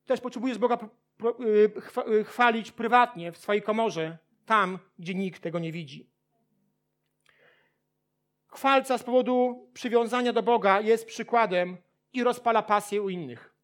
[0.05, 0.77] Też potrzebujesz Boga
[1.39, 1.71] y,
[2.11, 6.09] y, chwalić prywatnie w swojej komorze, tam, gdzie nikt tego nie widzi.
[8.47, 11.77] Chwalca z powodu przywiązania do Boga jest przykładem
[12.13, 13.55] i rozpala pasję u innych.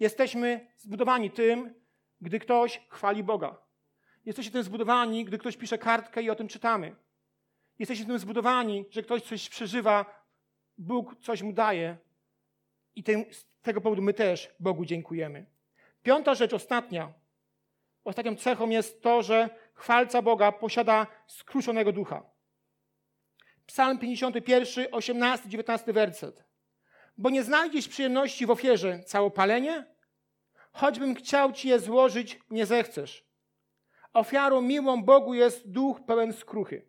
[0.00, 1.74] Jesteśmy zbudowani tym,
[2.20, 3.56] gdy ktoś chwali Boga.
[4.24, 6.96] Jesteście tym zbudowani, gdy ktoś pisze kartkę i o tym czytamy.
[7.78, 10.26] Jesteście tym zbudowani, że ktoś coś przeżywa,
[10.78, 11.96] Bóg coś mu daje
[12.96, 13.02] i
[13.32, 15.46] z tego powodu my też Bogu dziękujemy.
[16.02, 17.12] Piąta rzecz, ostatnia.
[18.04, 22.22] Ostatnią cechą jest to, że chwalca Boga posiada skruszonego ducha.
[23.66, 26.44] Psalm 51, 18, 19 werset.
[27.18, 29.96] Bo nie znajdziesz przyjemności w ofierze całopalenie,
[30.76, 33.26] Choćbym chciał ci je złożyć, nie zechcesz.
[34.12, 36.88] Ofiarą miłą Bogu jest duch pełen skruchy.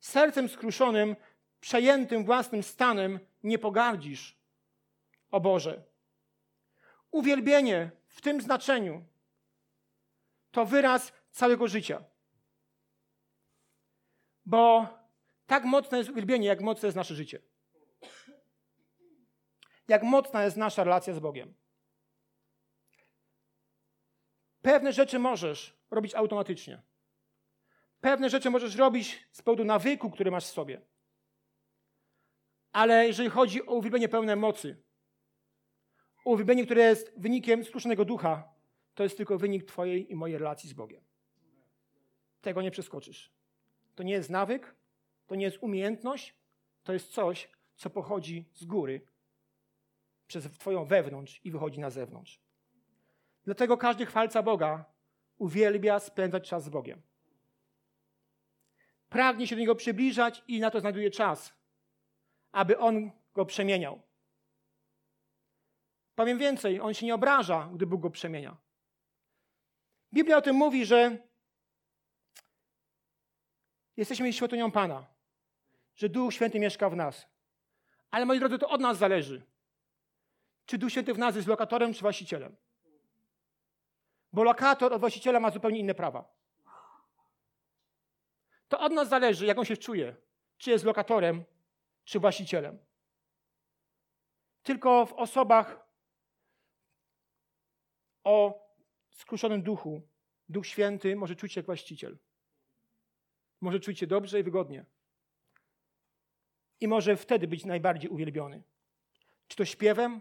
[0.00, 1.16] Sercem skruszonym,
[1.60, 4.38] przejętym własnym stanem, nie pogardzisz.
[5.34, 5.82] O Boże.
[7.10, 9.04] Uwielbienie w tym znaczeniu
[10.50, 12.04] to wyraz całego życia.
[14.46, 14.88] Bo
[15.46, 17.42] tak mocne jest uwielbienie, jak mocne jest nasze życie.
[19.88, 21.54] Jak mocna jest nasza relacja z Bogiem.
[24.62, 26.82] Pewne rzeczy możesz robić automatycznie.
[28.00, 30.80] Pewne rzeczy możesz robić z powodu nawyku, który masz w sobie.
[32.72, 34.84] Ale jeżeli chodzi o uwielbienie pełne mocy,
[36.24, 38.54] uwielbienie, które jest wynikiem skruszonego ducha,
[38.94, 41.04] to jest tylko wynik Twojej i mojej relacji z Bogiem.
[42.40, 43.32] Tego nie przeskoczysz.
[43.94, 44.74] To nie jest nawyk,
[45.26, 46.34] to nie jest umiejętność,
[46.82, 49.00] to jest coś, co pochodzi z góry,
[50.26, 52.40] przez Twoją wewnątrz i wychodzi na zewnątrz.
[53.44, 54.84] Dlatego każdy chwalca Boga
[55.38, 57.02] uwielbia spędzać czas z Bogiem.
[59.08, 61.54] Pragnie się do Niego przybliżać i na to znajduje czas,
[62.52, 64.02] aby On go przemieniał.
[66.14, 68.56] Powiem więcej, On się nie obraża, gdy Bóg go przemienia.
[70.12, 71.18] Biblia o tym mówi, że
[73.96, 75.06] jesteśmy świątynią Pana,
[75.94, 77.26] że Duch Święty mieszka w nas.
[78.10, 79.42] Ale moi drodzy, to od nas zależy.
[80.66, 82.56] Czy Duch Święty w nas jest lokatorem, czy właścicielem?
[84.32, 86.34] Bo lokator od właściciela ma zupełnie inne prawa.
[88.68, 90.16] To od nas zależy, jak on się czuje.
[90.58, 91.44] Czy jest lokatorem,
[92.04, 92.78] czy właścicielem.
[94.62, 95.83] Tylko w osobach
[98.24, 98.68] o
[99.10, 100.02] skruszonym duchu
[100.48, 102.18] Duch Święty może czuć się jak właściciel.
[103.60, 104.84] Może czuć się dobrze i wygodnie.
[106.80, 108.62] I może wtedy być najbardziej uwielbiony.
[109.48, 110.20] Czy to śpiewem,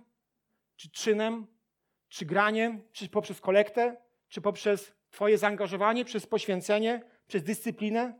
[0.75, 1.47] czy czynem,
[2.09, 3.97] czy graniem, czy poprzez kolektę,
[4.29, 8.19] czy poprzez Twoje zaangażowanie, przez poświęcenie, przez dyscyplinę.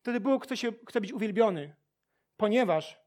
[0.00, 1.74] Wtedy Bóg chce, się, chce być uwielbiony,
[2.36, 3.00] ponieważ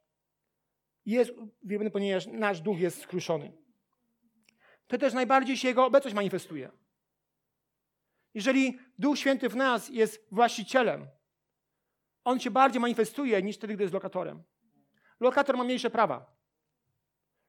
[1.06, 1.32] jest
[1.64, 3.63] uwielbiony, ponieważ nasz duch jest skruszony.
[4.88, 6.72] To też najbardziej się Jego obecność manifestuje.
[8.34, 11.08] Jeżeli Duch Święty w nas jest właścicielem,
[12.24, 14.44] on się bardziej manifestuje niż wtedy, gdy jest lokatorem.
[15.20, 16.34] Lokator ma mniejsze prawa.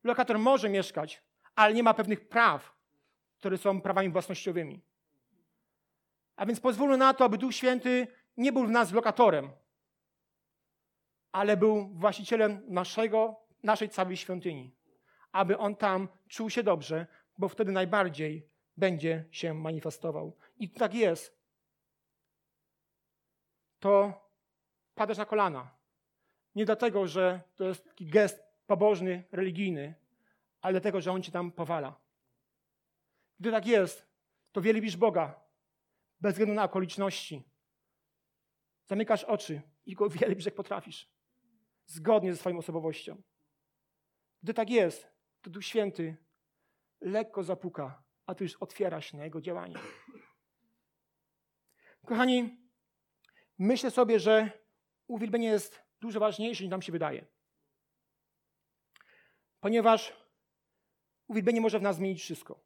[0.04, 1.22] Lokator może mieszkać,
[1.54, 2.74] ale nie ma pewnych praw,
[3.38, 4.82] które są prawami własnościowymi.
[6.36, 9.50] A więc pozwólmy na to, aby Duch Święty nie był w nas lokatorem,
[11.32, 14.74] ale był właścicielem naszego, naszej całej świątyni.
[15.32, 17.06] Aby on tam czuł się dobrze,
[17.38, 20.36] bo wtedy najbardziej będzie się manifestował.
[20.56, 21.38] I tak jest.
[23.78, 24.22] To
[24.94, 25.76] padasz na kolana.
[26.54, 29.94] Nie dlatego, że to jest taki gest pobożny, religijny,
[30.60, 32.00] ale dlatego, że On cię tam powala.
[33.40, 34.06] Gdy tak jest,
[34.52, 35.40] to wielbisz Boga
[36.20, 37.42] bez względu na okoliczności.
[38.84, 41.10] Zamykasz oczy i Go wielbisz, jak potrafisz.
[41.86, 43.22] Zgodnie ze swoją osobowością.
[44.42, 45.10] Gdy tak jest,
[45.42, 46.16] to Duch Święty
[47.04, 49.76] lekko zapuka, a ty już otwierasz na Jego działanie.
[52.06, 52.68] Kochani,
[53.58, 54.50] myślę sobie, że
[55.06, 57.26] uwielbienie jest dużo ważniejsze niż nam się wydaje.
[59.60, 60.12] Ponieważ
[61.28, 62.64] uwielbienie może w nas zmienić wszystko.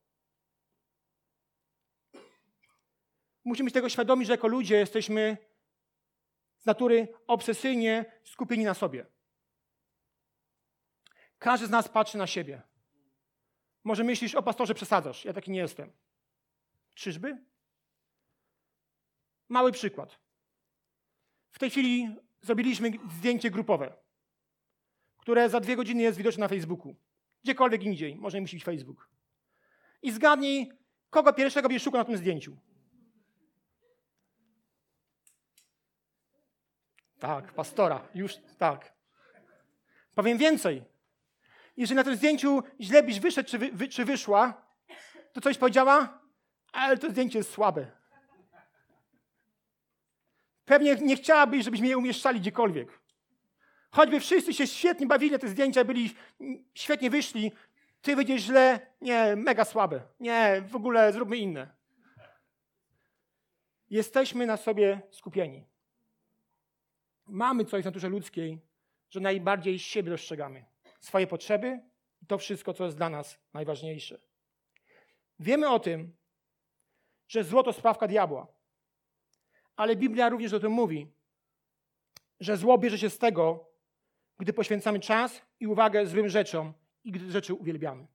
[3.44, 5.37] Musimy być tego świadomi, że jako ludzie jesteśmy
[6.59, 9.07] z natury obsesyjnie skupieni na sobie.
[11.38, 12.67] Każdy z nas patrzy na siebie.
[13.88, 15.92] Może myślisz, o pastorze przesadzasz, ja taki nie jestem.
[16.94, 17.44] Czyżby?
[19.48, 20.18] Mały przykład.
[21.51, 23.96] W tej chwili zrobiliśmy zdjęcie grupowe,
[25.18, 26.96] które za dwie godziny jest widoczne na Facebooku.
[27.44, 29.09] Gdziekolwiek indziej, może musi być Facebook.
[30.03, 30.72] I zgadnij,
[31.11, 32.57] kogo pierwszego będziesz szukał na tym zdjęciu.
[37.18, 38.92] Tak, pastora, już tak.
[40.14, 40.97] Powiem więcej.
[41.79, 44.62] Jeżeli na tym zdjęciu źle byś wyszedł, czy, wy, czy wyszła,
[45.33, 46.21] to coś powiedziała,
[46.73, 47.91] ale to zdjęcie jest słabe.
[50.64, 53.01] Pewnie nie chciałabyś, żebyśmy je umieszczali gdziekolwiek.
[53.91, 56.14] Choćby wszyscy się świetnie bawili na te zdjęcia, byli
[56.75, 57.53] świetnie wyszli,
[58.03, 60.03] ty wyjdziesz źle, nie, mega słabe.
[60.21, 61.69] Nie, w ogóle zróbmy inne.
[63.91, 65.67] Jesteśmy na sobie skupieni.
[67.27, 68.61] Mamy coś w naturze ludzkiej,
[69.11, 70.64] że najbardziej siebie dostrzegamy.
[71.00, 71.80] Swoje potrzeby
[72.22, 74.20] i to wszystko, co jest dla nas najważniejsze.
[75.38, 76.16] Wiemy o tym,
[77.28, 78.46] że zło to sprawka diabła.
[79.76, 81.12] Ale Biblia również o tym mówi,
[82.40, 83.68] że zło bierze się z tego,
[84.38, 86.72] gdy poświęcamy czas i uwagę złym rzeczom
[87.04, 88.06] i gdy rzeczy uwielbiamy.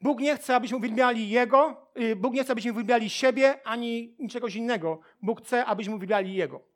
[0.00, 4.48] Bóg nie chce, abyśmy uwielbiali Jego, y, Bóg nie chce, abyśmy uwielbiali siebie, ani niczego
[4.48, 5.00] innego.
[5.22, 6.75] Bóg chce, abyśmy uwielbiali Jego.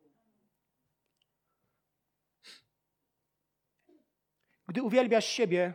[4.71, 5.75] Gdy uwielbiasz siebie,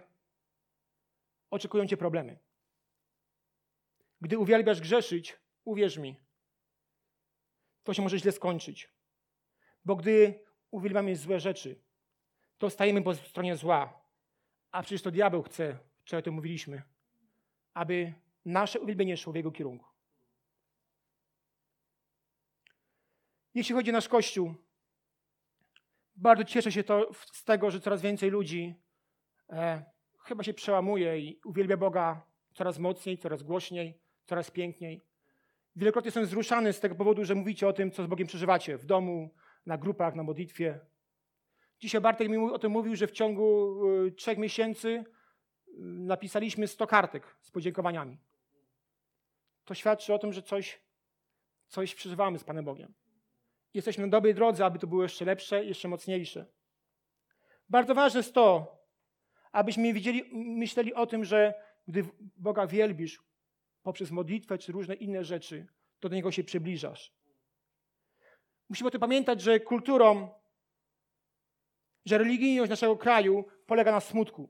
[1.50, 2.40] oczekują cię problemy.
[4.22, 6.16] Gdy uwielbiasz grzeszyć, uwierz mi,
[7.84, 8.90] to się może źle skończyć.
[9.86, 11.82] Bo gdy uwielbiamy złe rzeczy,
[12.58, 14.02] to stajemy po stronie zła.
[14.72, 16.84] A przecież to diabeł chce, wczoraj o tym mówiliśmy,
[17.74, 18.14] aby
[18.46, 19.90] nasze uwielbienie szło w jego kierunku.
[23.54, 24.56] Jeśli chodzi o nasz Kościół,
[26.16, 28.85] bardzo cieszę się to, z tego, że coraz więcej ludzi
[29.50, 29.84] e,
[30.20, 32.22] chyba się przełamuje i uwielbia Boga
[32.54, 35.02] coraz mocniej, coraz głośniej, coraz piękniej.
[35.76, 38.86] Wielokrotnie jestem wzruszany z tego powodu, że mówicie o tym, co z Bogiem przeżywacie w
[38.86, 39.30] domu,
[39.66, 40.80] na grupach, na modlitwie.
[41.80, 45.04] Dzisiaj Bartek mi o tym mówił, że w ciągu y, trzech miesięcy y,
[45.82, 48.18] napisaliśmy 100 kartek z podziękowaniami.
[49.66, 50.82] To świadczy o tym, że coś,
[51.68, 52.94] coś przeżywamy z Panem Bogiem.
[53.74, 56.46] Jesteśmy na dobrej drodze, aby to było jeszcze lepsze, jeszcze mocniejsze.
[57.70, 58.78] Bardzo ważne jest to,
[59.56, 61.54] abyśmy widzieli, myśleli o tym, że
[61.88, 62.06] gdy
[62.38, 63.24] Boga wielbisz
[63.84, 65.68] poprzez modlitwę czy różne inne rzeczy,
[66.00, 67.14] to do Niego się przybliżasz.
[68.70, 70.30] Musimy o tym pamiętać, że kulturą,
[72.06, 74.50] że religijność naszego kraju polega na smutku.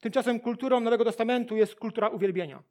[0.00, 2.62] Tymczasem kulturą Nowego Testamentu jest kultura uwielbienia.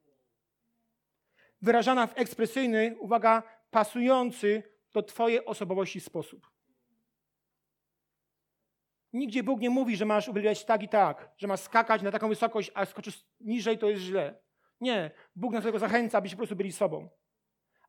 [1.62, 6.51] Wyrażana w ekspresyjny, uwaga, pasujący do Twojej osobowości sposób.
[9.14, 12.30] Nigdzie Bóg nie mówi, że masz uwielbiać tak i tak, że masz skakać na taką
[12.30, 14.36] wysokość, a skoczysz niżej, to jest źle.
[14.82, 15.12] Nie.
[15.36, 17.10] Bóg nas do tego zachęca, abyśmy po prostu byli sobą.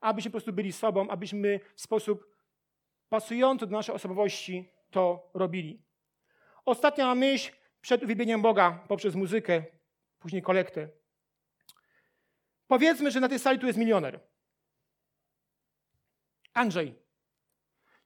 [0.00, 2.36] Abyśmy po prostu byli sobą, abyśmy w sposób
[3.08, 5.82] pasujący do naszej osobowości to robili.
[6.64, 9.62] Ostatnia myśl przed uwielbieniem Boga poprzez muzykę,
[10.18, 10.88] później kolektę.
[12.66, 14.20] Powiedzmy, że na tej sali tu jest milioner.
[16.54, 16.94] Andrzej,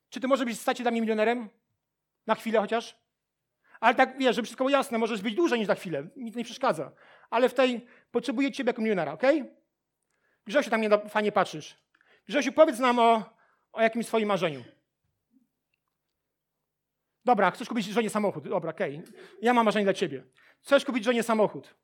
[0.09, 1.49] czy ty możesz być stać dla mnie milionerem?
[2.27, 3.06] Na chwilę chociaż?
[3.81, 6.45] Ale tak, wiesz, żeby wszystko było jasne, możesz być dłużej niż za chwilę, nic nie
[6.45, 6.93] przeszkadza.
[7.31, 9.23] Ale w tej potrzebuję ciebie jako milionera, ok?
[10.47, 11.77] Grzesiu, tam nie fajnie patrzysz.
[12.29, 13.25] Grzesiu, powiedz nam o,
[13.73, 14.65] o jakimś swoim marzeniu.
[17.25, 18.49] Dobra, chcesz kupić żonie samochód.
[18.49, 18.99] Dobra, okej.
[18.99, 19.13] Okay.
[19.43, 20.25] Ja mam marzenie dla ciebie.
[20.61, 21.75] Chcesz kupić żonie samochód.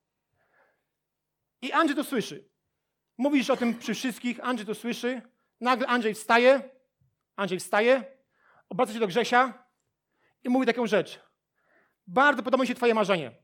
[1.63, 2.49] I Andrzej to słyszy.
[3.19, 5.23] Mówisz o tym przy wszystkich, Andrzej to słyszy.
[5.61, 6.71] Nagle Andrzej wstaje.
[7.37, 8.05] Andrzej wstaje,
[8.69, 9.67] obraca się do Grzesia
[10.45, 11.21] i mówi taką rzecz.
[12.07, 13.43] Bardzo podoba mi się Twoje marzenie.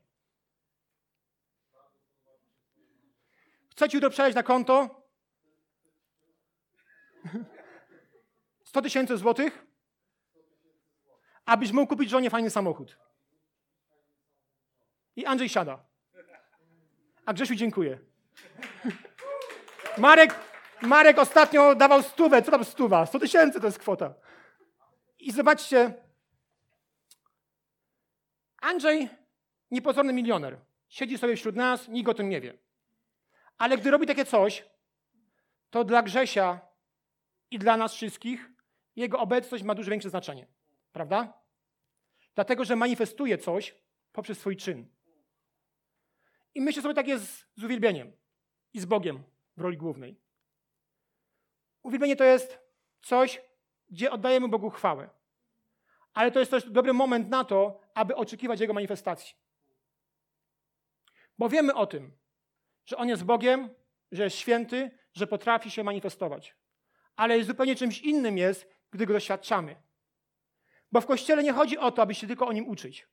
[3.71, 5.03] Chcę Ci jutro na konto
[8.63, 9.65] 100 tysięcy złotych,
[11.45, 12.97] abyś mógł kupić żonie fajny samochód.
[15.15, 15.85] I Andrzej siada.
[17.25, 17.99] A Grzesiu dziękuję.
[19.97, 20.35] Marek,
[20.81, 22.41] Marek ostatnio dawał stówę.
[22.41, 23.05] Co tam stuwa?
[23.05, 24.13] 100 tysięcy to jest kwota.
[25.19, 25.93] I zobaczcie,
[28.61, 29.09] Andrzej,
[29.71, 32.57] niepozorny milioner, siedzi sobie wśród nas, nikt o tym nie wie.
[33.57, 34.65] Ale gdy robi takie coś,
[35.69, 36.59] to dla Grzesia
[37.51, 38.49] i dla nas wszystkich
[38.95, 40.47] jego obecność ma dużo większe znaczenie.
[40.91, 41.33] Prawda?
[42.35, 43.75] Dlatego, że manifestuje coś
[44.11, 44.87] poprzez swój czyn.
[46.55, 48.11] I myślę sobie tak jest z uwielbieniem
[48.73, 49.23] i z Bogiem
[49.57, 50.19] w roli głównej.
[51.83, 52.59] Uwielbienie to jest
[53.01, 53.41] coś,
[53.89, 55.09] gdzie oddajemy Bogu chwałę.
[56.13, 59.35] Ale to jest też dobry moment na to, aby oczekiwać Jego manifestacji.
[61.37, 62.17] Bo wiemy o tym,
[62.85, 63.69] że On jest Bogiem,
[64.11, 66.55] że jest święty, że potrafi się manifestować.
[67.15, 69.75] Ale zupełnie czymś innym jest, gdy Go doświadczamy.
[70.91, 73.07] Bo w Kościele nie chodzi o to, aby się tylko o Nim uczyć.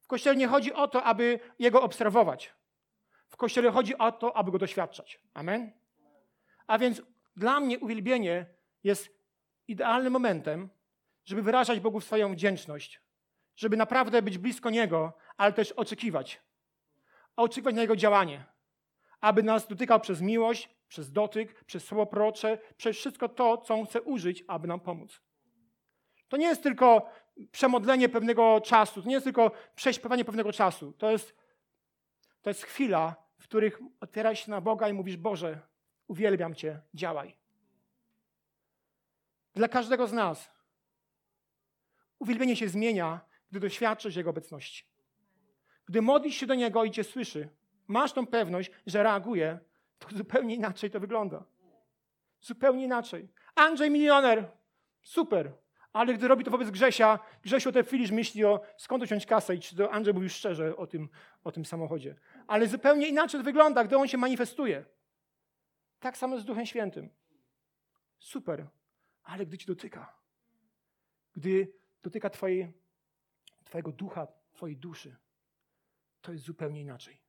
[0.00, 2.54] W Kościele nie chodzi o to, aby Jego obserwować.
[3.28, 5.20] W Kościele chodzi o to, aby Go doświadczać.
[5.34, 5.72] Amen?
[6.66, 7.02] A więc
[7.36, 8.46] dla mnie uwielbienie
[8.84, 9.18] jest
[9.68, 10.70] idealnym momentem,
[11.24, 13.00] żeby wyrażać Bogu swoją wdzięczność,
[13.56, 16.42] żeby naprawdę być blisko Niego, ale też oczekiwać.
[17.36, 18.44] Oczekiwać na Jego działanie,
[19.20, 23.86] aby nas dotykał przez miłość, przez dotyk, przez słowo procze, przez wszystko to, co On
[23.86, 25.20] chce użyć, aby nam pomóc.
[26.28, 27.10] To nie jest tylko
[27.52, 30.92] przemodlenie pewnego czasu, to nie jest tylko prześpiewanie pewnego czasu.
[30.92, 31.36] To jest,
[32.42, 35.60] to jest chwila, w których otwierasz się na Boga i mówisz: Boże,
[36.06, 37.36] uwielbiam Cię, działaj.
[39.54, 40.53] Dla każdego z nas
[42.18, 44.84] uwielbienie się zmienia, gdy doświadczysz Jego obecności.
[45.86, 47.48] Gdy modlisz się do Niego i Cię słyszy,
[47.86, 49.58] masz tą pewność, że reaguje,
[49.98, 51.44] to zupełnie inaczej to wygląda.
[52.40, 53.28] Zupełnie inaczej.
[53.54, 54.50] Andrzej milioner,
[55.02, 55.52] super,
[55.92, 59.54] Ale gdy robi to wobec Grzesia, Grzesiu o tej chwili myśli o skąd uciąć kasę
[59.54, 61.08] i czy to Andrzej mówił szczerze o tym,
[61.44, 62.14] o tym samochodzie.
[62.46, 64.84] Ale zupełnie inaczej to wygląda, gdy on się manifestuje.
[66.00, 67.10] Tak samo z Duchem Świętym.
[68.18, 68.66] Super.
[69.22, 70.16] Ale gdy ci dotyka,
[71.32, 71.72] gdy
[72.04, 72.72] dotyka twojej,
[73.64, 75.16] twojego ducha, twojej duszy,
[76.20, 77.20] to jest zupełnie inaczej.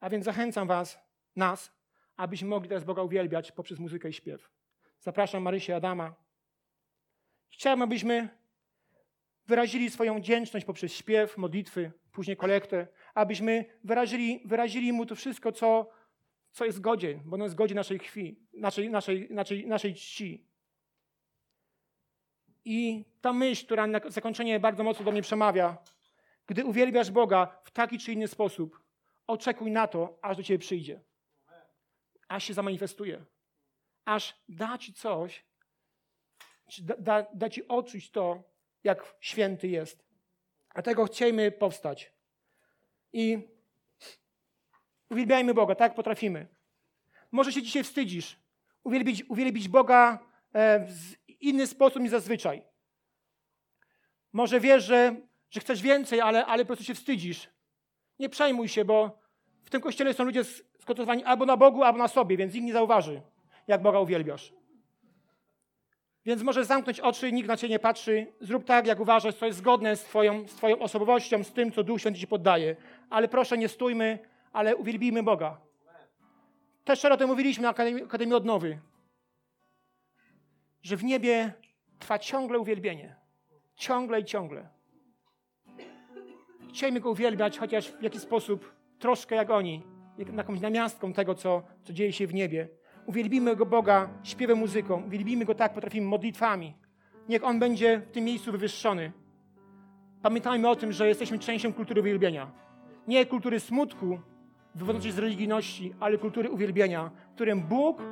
[0.00, 0.98] A więc zachęcam was,
[1.36, 1.72] nas,
[2.16, 4.50] abyśmy mogli teraz Boga uwielbiać poprzez muzykę i śpiew.
[5.00, 6.14] Zapraszam Marysię Adama.
[7.50, 8.28] Chciałbym, abyśmy
[9.46, 15.90] wyrazili swoją wdzięczność poprzez śpiew, modlitwy, później kolektę, abyśmy wyrazili, wyrazili Mu to wszystko, co,
[16.50, 20.51] co jest godzien, bo ono jest godzien naszej krwi, naszej, naszej, naszej, naszej czci.
[22.64, 25.76] I ta myśl, która na zakończenie bardzo mocno do mnie przemawia,
[26.46, 28.80] gdy uwielbiasz Boga w taki czy inny sposób,
[29.26, 31.00] oczekuj na to, aż do Ciebie przyjdzie.
[32.28, 33.24] Aż się zamanifestuje.
[34.04, 35.44] Aż da Ci coś,
[36.78, 38.42] da, da, da Ci odczuć to,
[38.84, 40.04] jak święty jest.
[40.74, 42.12] Dlatego chciejmy powstać.
[43.12, 43.48] I
[45.10, 46.46] uwielbiajmy Boga, tak potrafimy.
[47.32, 48.36] Może się dzisiaj wstydzisz.
[48.84, 50.18] Uwielbić, uwielbić Boga
[50.52, 52.62] e, w inny sposób niż zazwyczaj.
[54.32, 55.16] Może wiesz, że,
[55.50, 57.48] że chcesz więcej, ale, ale po prostu się wstydzisz.
[58.18, 59.18] Nie przejmuj się, bo
[59.62, 62.72] w tym kościele są ludzie skoncentrowani albo na Bogu, albo na sobie, więc nikt nie
[62.72, 63.22] zauważy,
[63.66, 64.52] jak Boga uwielbiasz.
[66.24, 68.26] Więc możesz zamknąć oczy, nikt na ciebie nie patrzy.
[68.40, 71.84] Zrób tak, jak uważasz, co jest zgodne z twoją, z twoją osobowością, z tym, co
[71.84, 72.76] Duch Święty ci poddaje.
[73.10, 74.18] Ale proszę, nie stójmy,
[74.52, 75.60] ale uwielbijmy Boga.
[76.84, 77.68] Też szczerze o tym mówiliśmy na
[78.04, 78.78] Akademii Odnowy,
[80.82, 81.52] że w niebie
[81.98, 83.16] trwa ciągle uwielbienie.
[83.74, 84.68] Ciągle i ciągle.
[86.68, 89.82] Chcielibyśmy Go uwielbiać, chociaż w jakiś sposób, troszkę jak oni,
[90.36, 92.68] jakąś namiastką tego, co, co dzieje się w niebie.
[93.06, 95.02] Uwielbimy Go Boga śpiewem, muzyką.
[95.06, 96.74] Uwielbimy Go tak, potrafimy modlitwami.
[97.28, 99.12] Niech On będzie w tym miejscu wywyższony.
[100.22, 102.50] Pamiętajmy o tym, że jesteśmy częścią kultury uwielbienia.
[103.08, 104.18] Nie kultury smutku,
[104.74, 108.02] wywodzącej z religijności, ale kultury uwielbienia, w którym Bóg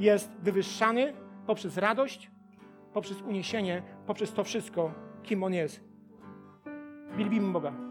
[0.00, 1.12] jest wywyższany
[1.48, 2.30] poprzez radość,
[2.92, 4.92] poprzez uniesienie, poprzez to wszystko,
[5.22, 5.80] kim On jest.
[7.16, 7.87] Wielbimy Boga.